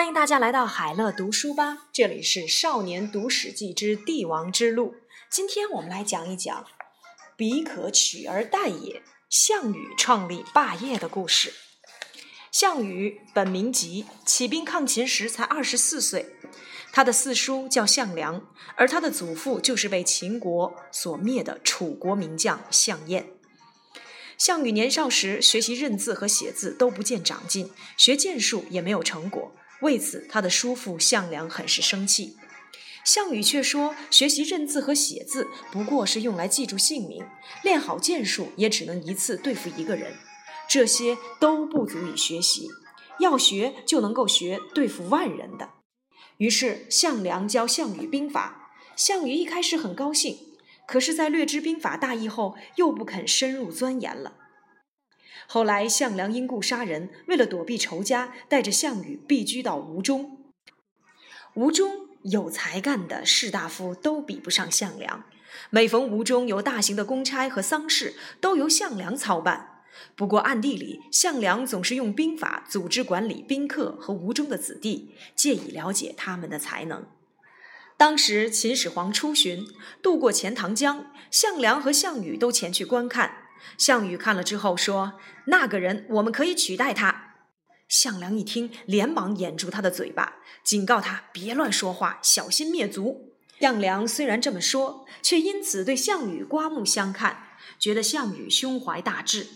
[0.00, 4.92] 欢迎大家来到海乐读书吧，这里是《少年读史记之帝王之路》。
[5.30, 6.64] 今天我们来讲一讲
[7.36, 11.52] “彼可取而代也”，项羽创立霸业的故事。
[12.50, 16.34] 项羽本名吉，起兵抗秦时才二十四岁。
[16.94, 23.34] 他的四叔叫项梁，而他的祖父就是被秦国所灭的楚国名将项燕。
[24.38, 29.52] 项羽年少时学习认字和写字都不见长进，学剑术也没有成果。
[29.82, 32.36] 为此，他的叔父项梁很是生气。
[33.04, 37.24] 项羽却说：“学习认字和写字不过是用来记住姓名，
[37.62, 40.12] 练好剑术也只能一次对付一个人，
[40.68, 42.68] 这些都不足以学习。
[43.18, 45.70] 要学就能够学对付万人的。”
[46.36, 48.70] 于是，项梁教项羽兵法。
[48.96, 50.38] 项羽一开始很高兴，
[50.86, 54.34] 可是，在略知兵法大意后，又不肯深入钻研了。
[55.52, 60.38] 后来，项梁因故杀人，为了躲避仇家，带着项羽避居到吴中。
[61.54, 65.24] 吴中有才干的士大夫都比不上项梁。
[65.70, 69.82] 每逢吴中有大型的公差和丧事，都由项梁操办。
[70.14, 77.08] 不过暗地里，项梁总是用兵法组织管理宾客和吴中的子弟，借以了解他们的才能。
[77.96, 79.66] 当时秦始皇出巡，
[80.00, 83.39] 渡过钱塘江，项梁和项羽都前去观看。
[83.78, 87.34] 项羽看了之后说：“那个人，我们可以取代他。”
[87.88, 93.34] 项梁一听，连忙掩住他的嘴巴，警告他别乱说话，小心灭族。
[93.58, 99.46] 项梁虽然这么说，却因此对项羽刮目相看，觉得项羽胸怀大志。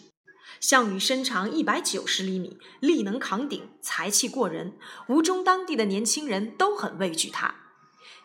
[0.61, 4.77] 项羽身长一百九十厘米，力能扛鼎，才气过人，
[5.09, 7.55] 吴中当地的年轻人都很畏惧他。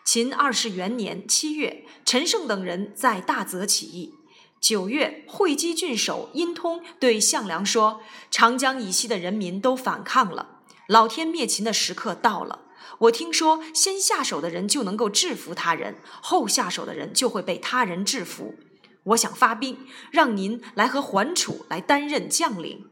[0.04, 4.14] 秦二世元年七月，陈胜等人在大泽起义。
[4.60, 12.66] 九月，会稽郡守殷通对项梁说：“长江以西的人民都反抗了，老天灭秦的时刻到了。
[12.98, 18.56] 我听说，先下手的人就能够制服他人，后下手的人就会被他人制服。
[19.04, 19.78] 我想发兵，
[20.10, 22.86] 让您来和桓楚来担任将领。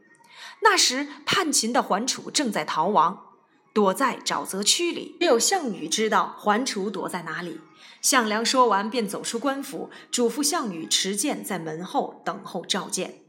[0.63, 3.25] 那时，叛秦的桓楚正在逃亡。”
[3.71, 7.61] 躲在沼泽区里，只有项羽知道桓楚躲在哪里。
[8.01, 13.21] 项梁说完，便走出官府，嘱咐项羽持剑在门后等候召见。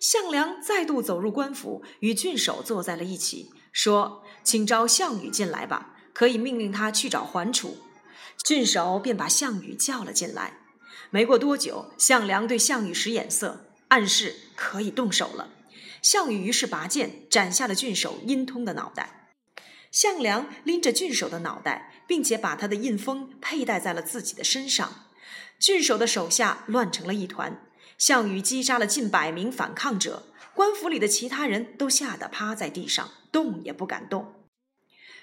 [0.00, 7.78] 项梁再度走入官府，与郡守坐在了一起，说：“请召项羽进来吧，可以命令他去找桓楚。”
[8.44, 10.58] 郡守便把项羽叫了进来。
[11.10, 15.50] 没过多久，项梁对项羽使眼色，暗示可以动手了。
[16.02, 19.30] 项羽于是拔剑斩下了郡守殷通的脑袋。
[19.90, 25.06] 项梁拎着郡守的脑袋，并且把他的印封佩戴在了自己的身上。
[25.58, 27.62] 郡守的手下乱成了一团。
[27.98, 30.24] 项羽击杀了近百名反抗者，
[30.54, 34.34] 官府里的其他人都吓得趴在地上，动也不敢动。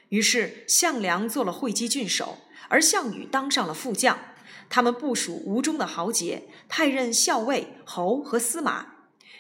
[0.10, 2.40] 于是项梁做了会稽郡守，
[2.70, 4.18] 而项羽当上了副将。
[4.70, 8.94] 他们部署吴中的豪杰，派任校尉、侯和司马。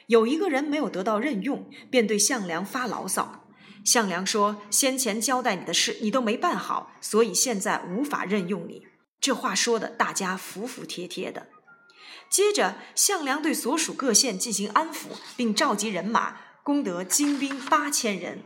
[0.07, 3.42] 有一个人没有得到任用，便对项梁发牢骚。
[3.83, 8.87] 项梁说：“先前交代你的事，你都没办好，所以现在无法任用你。”
[9.19, 11.47] 这话说的，大家服服帖帖的。
[12.29, 15.07] 接着，项梁对所属各县进行安抚，
[15.37, 18.43] 并召集人马，攻得精兵八千人。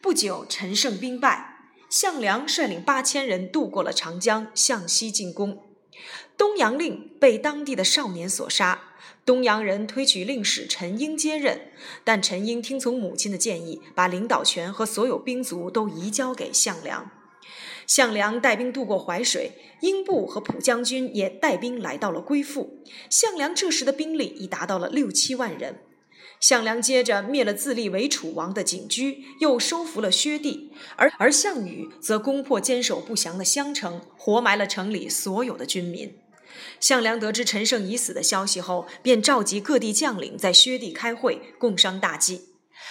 [0.00, 1.58] 不久，陈胜兵败，
[1.90, 5.71] 项梁率领八千人渡过了长江，向西进攻。
[6.36, 8.88] 东阳令被当地的少年所杀。
[9.24, 11.70] 东阳人推举令史陈英接任，
[12.02, 17.08] 但陈英听从母亲的建议，把领导权和所有兵卒都移交给项梁。
[17.86, 22.82] 项梁带兵渡过淮水，英布和蒲将军也带兵来到了归附。
[23.08, 25.80] 项梁这时的兵力已达到了六七万人。
[26.40, 36.18] 项梁接着灭了自立为楚王的景驹，又收服了薛地，而而项羽则攻破坚守不降的襄城，活埋了城里所有的军民。
[36.80, 42.48] 项梁得知陈胜已死的消息后，便召集各地将领在薛地开会，共商大计。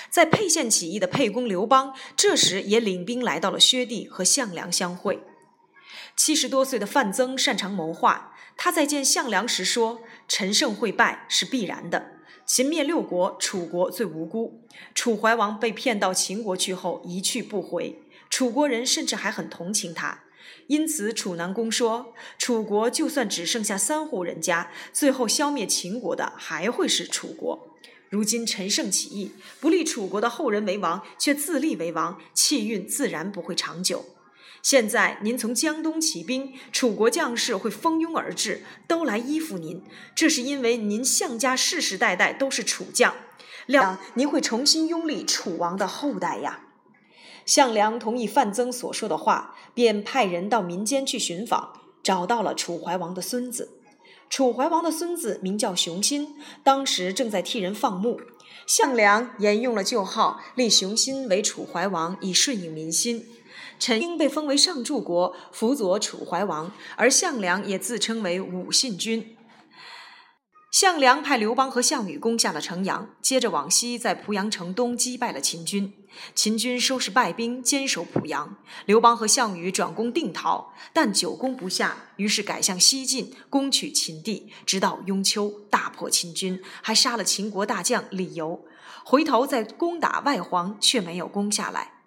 [0.10, 5.22] 在沛县起义的沛公刘邦，这时也领兵来到了薛地，和项梁相会。
[6.16, 12.21] 七十多岁的范增擅长谋划，他在见项梁时说：“陈胜会败是必然的。
[12.54, 14.60] 秦灭六国，楚国最无辜。
[14.94, 20.24] 楚怀王被骗到秦国去后一去不回，楚国人甚至还很同情他。”
[20.68, 27.78] 因此，楚南公说：“楚国就算只剩下三户人家，最后消灭秦国的还会是楚国。
[28.10, 29.32] 如今陈胜起义，
[29.62, 34.04] 不立楚国的后人为王，却自立为王，气运自然不会长久。
[34.62, 39.84] 现在您从江东起兵，楚国将士会蜂拥而至，都来依附您，
[40.16, 43.16] 这是因为您项家世世代代都是楚将，
[43.66, 46.68] 料您会重新拥立楚王的后代呀。”
[47.44, 51.74] 项梁同意范增所说的话，便派人到民间去寻访，
[52.04, 53.80] 找到了楚怀王的孙子。
[54.30, 58.22] 楚怀王的孙子名叫熊心，当时正在替人放牧。
[58.68, 63.26] 项梁沿用了旧号，立熊心为楚怀王，以顺应民心。
[63.80, 69.38] 陈婴被封为上柱国，辅佐楚怀王，而项梁也自称为武信君。
[70.72, 75.94] 项梁派刘邦和项羽攻下了城阳，接着往西，在濮阳城东击败了秦军。
[76.34, 78.56] 秦军收拾败兵，坚守濮阳。
[78.86, 88.64] 刘邦和项羽转攻定陶，但久攻不下，于是改向西进，攻取秦地，直到雍丘，大破秦军，还杀了秦国大将李由。
[89.04, 92.01] 回头再攻打外黄，却没有攻下来。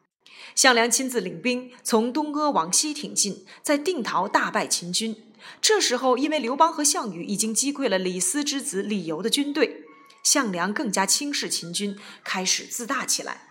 [0.54, 5.16] 项梁亲自领兵从东阿往西挺进，在定陶大败秦军。
[5.60, 9.84] 这时候，因为刘邦和项羽已经击溃了李斯之子李由的军队，
[10.22, 13.48] 项梁更加轻视秦军，开始自大起来。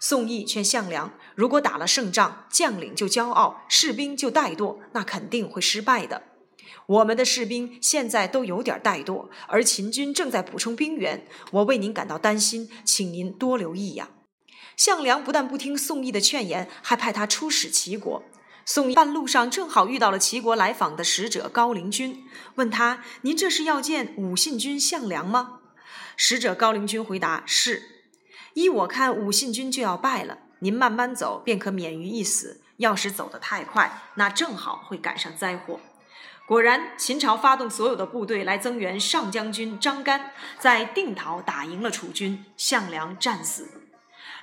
[0.00, 6.22] 宋义劝项梁，如果打了胜仗，将领就骄傲，士兵就怠惰，那肯定会失败的。
[6.86, 14.10] 我们的士兵现在都有点怠惰，而秦军正在补充兵员，我为您感到担心，请您多留意呀。
[14.76, 18.22] 项梁不但不听宋义的劝言，还派他出使齐国。
[18.66, 22.24] 宋义半路上正好遇到了齐国来访的使者高陵君，
[22.54, 25.60] 问他：“您这是要见武信君项梁吗？”
[26.16, 27.82] 使者高陵君回答：“是。
[28.54, 32.62] 依我看，武信君就要败了，您慢慢走便可免于一死。
[32.78, 35.80] 要是走得太快，那正好会赶上灾祸。”
[36.46, 43.83] 果然，秦朝发动所有的部队来增援上将军张干，在定陶打赢了楚军，项梁战死。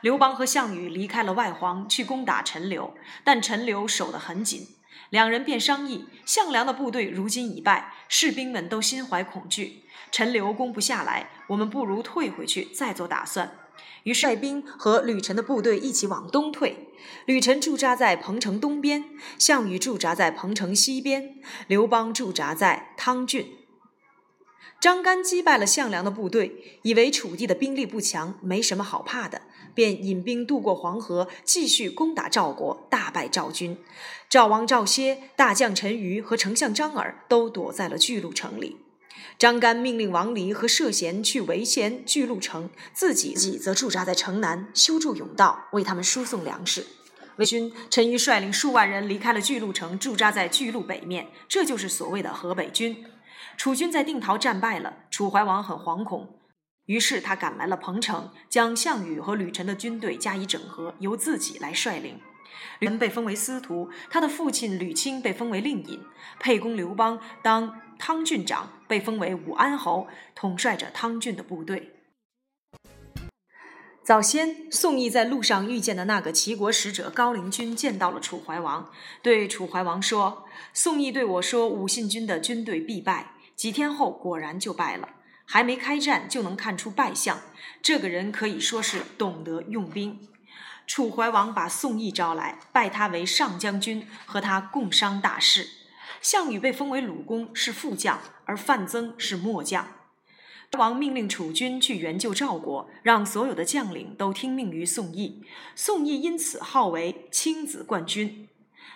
[0.01, 2.93] 刘邦和项羽离开了外黄，去攻打陈留，
[3.23, 4.67] 但陈留守得很紧。
[5.09, 13.57] 两人便商议：项梁的部队如今已败，士兵们都心怀恐惧，陈留攻不下来，我们不如退回去，再做打算。
[14.03, 16.87] 于是率兵和吕臣的部队一起往东退。
[17.25, 19.05] 吕臣驻扎在彭城东边，
[19.37, 21.35] 项羽驻扎在彭城西边，
[21.67, 23.57] 刘邦驻扎在汤郡。
[24.79, 29.43] 张干击败了项梁的部队，以为楚地的兵力不强，没什么好怕的。
[29.73, 33.77] 便引兵渡过黄河，继续攻打赵国，大败赵军。
[34.29, 38.77] 赵王赵歇、大将陈馀和丞相张耳都躲在了巨鹿城里。
[39.37, 46.85] 张干命令王离和涉贤去围歼巨鹿城，自己己则驻扎在城南，修筑甬道，为他们输送粮食。
[47.37, 53.03] 魏军陈馀率领数万人离开了巨鹿城，驻扎在巨鹿北面，这就是所谓的河北军。
[53.57, 56.27] 楚军在定陶战败了，楚怀王很惶恐。
[56.91, 62.19] 于是他赶来了彭城，将项羽和吕臣的军队加以整合，由自己来率领。
[62.79, 66.01] 吕臣被封为司徒，他的父亲吕钦被封为令尹，
[66.37, 71.93] 沛公刘邦当汤郡长，被封为武安侯，统帅着汤郡的部队。
[74.03, 78.91] 早先，宋义在路上遇见的那个齐国使者高陵君见到了楚怀王，
[79.21, 80.43] 对楚怀王说
[80.73, 83.35] ：“宋义对我说，武信君的军队必败。
[83.55, 85.07] 几天后，果然就败了。”
[85.51, 87.41] 还没开战就能看出败相，
[87.81, 90.17] 这个人可以说是懂得用兵。
[90.87, 95.67] 楚怀王把宋义招来，拜他为上将军，和他共商大事。
[96.21, 99.85] 项羽被封为鲁公，是副将，而范增是末将。
[100.77, 105.43] 王命令楚军去援救赵国，让所有的将领都听命于宋义。
[105.75, 108.47] 宋义因此号为青子冠军。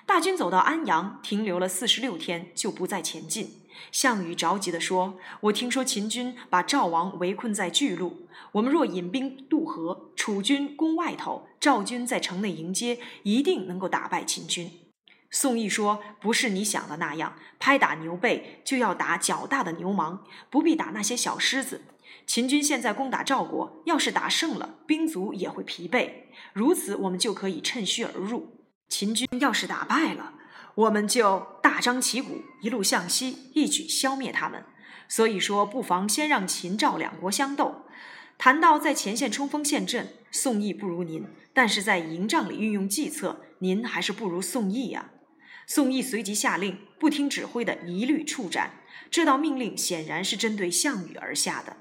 [0.05, 3.59] 大军走到安阳，停留了四十六天，就不再前进。
[3.91, 14.71] 项羽着急地说：“我听说秦军把赵王围困在巨鹿，我们若引兵渡河，楚军攻外头，赵军在城内迎接，一定能够打败秦军。”
[15.31, 21.81] 宋义说：“不是你想的那样，拍打牛背就要打较大的牛虻，不必打那些小狮子。
[22.25, 26.09] 秦军现在攻打赵国，要是打胜了，兵卒也会疲惫，
[26.53, 28.65] 如此我们就可以趁虚而入。
[28.87, 30.33] 秦军要是打败了，”
[30.75, 34.63] 我们就大张旗鼓，一路向西，一举消灭他们。
[35.07, 37.85] 所以说，不妨先让秦赵两国相斗。
[38.37, 45.11] 谈到在前线冲锋陷阵，宋义不如您，但是在营帐里运用计策，您还是不如宋义呀。
[45.65, 48.81] 宋义随即下令，不听指挥的一律处斩。
[49.09, 51.77] 这道命令显然是针对项羽而下的。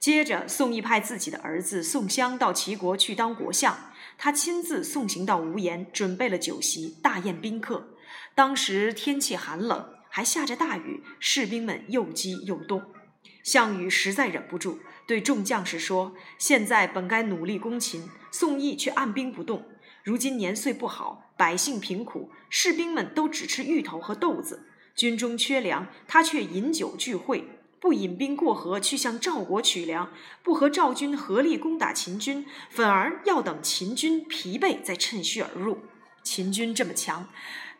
[0.00, 7.89] 接着，宋义派自己的儿子宋襄到齐国去当国相，他亲自送行到无盐，准备了酒席，大宴宾客。
[8.34, 12.82] 当时天气寒冷，还下着大雨，士兵们又饥又冻。
[13.42, 19.64] 项羽实在忍不住，对众将士说：“现在本该努力攻秦，宋义却按兵不动。
[20.02, 27.48] 如今年岁不好，百姓贫苦，士兵们都只吃芋头和豆子，军中缺粮，他却饮酒聚会，
[27.80, 30.12] 不引兵过河去向赵国取粮，
[30.42, 35.78] 不和赵军合力攻打秦军，反而要等秦军疲惫再趁虚而入。
[36.22, 37.28] 秦军这么强，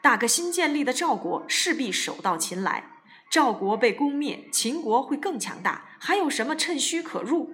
[0.03, 2.91] 打个新建立的赵国势必手到擒来。
[3.31, 7.53] 赵国被攻灭，秦国会更强大，还有什么趁虚可入？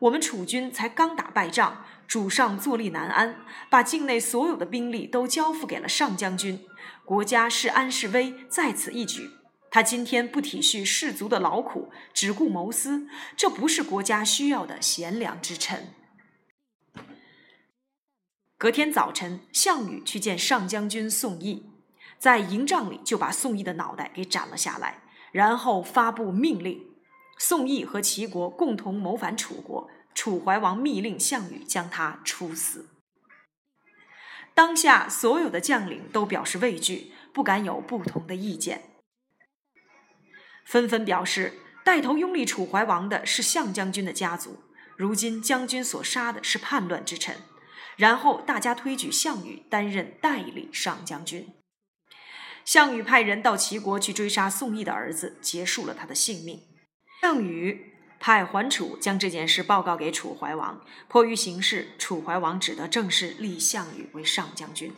[0.00, 3.36] 我们楚军才刚打败仗，主上坐立难安，
[3.70, 6.64] 把境内所有的兵力都交付给了上将军，
[7.04, 9.30] 国家是安是危，在此一举。
[9.70, 15.94] 他今天不体恤士卒的劳苦，只顾谋私，这不是国家需要的贤良之臣。
[18.58, 21.70] 隔天早晨，项羽去见上将军宋义，
[22.18, 25.02] 在营帐里就把宋义的脑袋给斩了下来，
[25.32, 26.94] 然后发布命令。
[27.38, 32.88] 宋义和齐国共同谋反楚国，楚怀王密令项羽将他处死。
[34.54, 38.82] 当下所有的将领都表示畏惧，不敢有不同的意见，
[40.64, 41.54] 纷纷表示
[41.84, 44.62] 带头拥立楚怀王的是项将军的家族，
[44.96, 47.36] 如今将军所杀的是叛乱之臣。
[47.96, 51.52] 然后大家推举项羽担任代理上将军。
[52.64, 56.62] 项羽派人到齐国去追杀宋义的儿子，结束了他的性命。
[57.20, 64.92] 项羽派桓楚将这件事报告给楚怀王，迫于形势，楚怀王只得正式立项羽为上将军。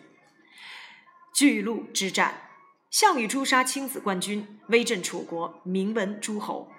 [1.35, 2.43] 巨鹿之战，
[2.91, 6.71] 项羽诛杀青子冠军，威震楚国，名闻诸侯。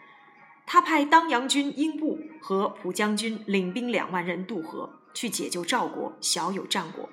[0.66, 7.10] 他派当阳军英布和蒲将军领兵两万人渡河，去解救赵国，小有战果。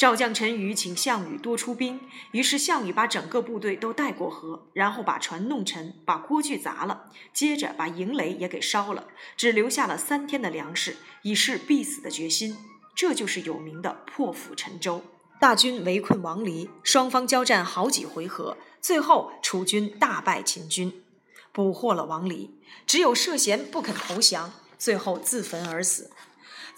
[0.00, 12.56] 赵将陈馀请项羽多出兵，于是项羽把整个部队都带过河，然后把船弄沉，把锅具砸了，接着把营垒也给烧了，只留下了三天的粮食，以示必死的决心。
[12.94, 15.02] 这就是有名的破釜沉舟。
[15.38, 21.04] 大军围困王离，双方交战好几回合，最后楚军大败秦军，
[21.52, 26.10] 捕获了王离，只有涉嫌不肯投降，最后自焚而死。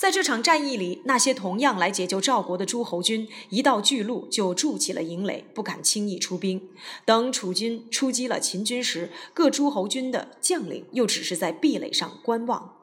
[0.02, 6.60] 在这场战役里，那些同样来解救赵国的诸侯军，一到巨鹿就筑起了营垒，不敢轻易出兵。
[7.04, 12.78] 等楚军出击了秦军时，各诸侯军的将领又只是在壁垒上观望。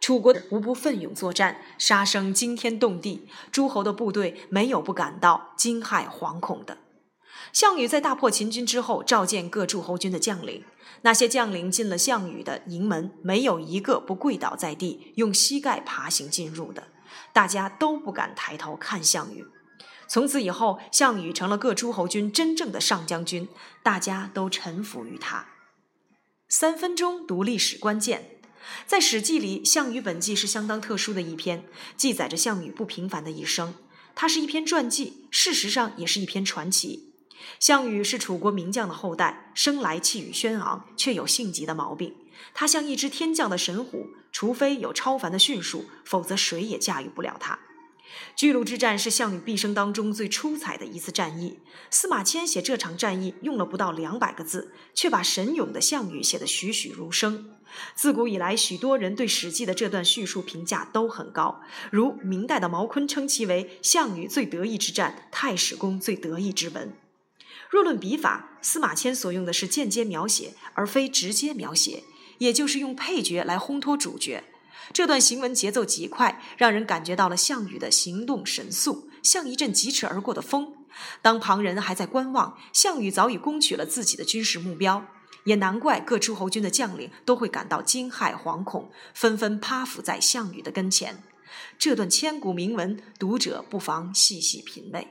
[0.00, 6.76] 楚国无不奋勇作战，杀声惊天动地，诸侯的部队没有不感到惊骇惶恐的。
[7.52, 10.64] 项羽在大破秦军之后，召见各诸侯军的将领。
[11.02, 16.88] 那些将领进了项羽的营门，没有一个不跪倒在地，用膝盖爬行进入的。
[17.32, 19.46] 大家都不敢抬头看项羽。
[20.06, 23.48] 从此以后，项羽成了各诸侯军真正的上将军，
[23.82, 25.46] 大家都臣服于他。
[26.48, 28.40] 三分钟读历史关键，
[28.86, 31.64] 在《史记》里，《项羽本纪》是相当特殊的一篇，
[31.96, 33.74] 记载着项羽不平凡的一生。
[34.14, 37.09] 它是一篇传记，事实上也是一篇传奇。
[37.58, 42.14] 项羽是楚国名将的后代，生来气宇轩昂，却有性急的毛病。
[42.54, 47.58] 他像一只天降的神虎，除非有超凡的驯术，否则谁也驾驭不了他。
[48.34, 51.60] 巨鹿之战是项羽毕生当中最出彩的一次战役。
[51.90, 57.54] 司马迁写这场战役用了不到两百个字，却把神勇的项羽写得栩栩如生。
[57.94, 61.60] 自古以来，许多人对《史记》的这段叙述评价都很高，
[61.92, 66.92] 如明代的毛坤称其为项羽最得意之战，太史公最得意之文。
[67.70, 72.02] 若论笔法，司马迁所用的是间接描写，而非直接描写，
[72.38, 74.42] 也就是用配角来烘托主角。
[74.92, 80.74] 这段行文节奏极快，让人感觉到了项羽的行动神速，像一阵疾驰而过的风。
[81.22, 85.06] 当旁人还在观望，项羽早已攻取了自己的军事目标。
[85.44, 91.22] 也难怪各诸侯军的将领都会感到惊骇惶恐，纷纷趴伏在项羽的跟前。
[91.78, 95.08] 这段千古铭文，读者不妨细细品味。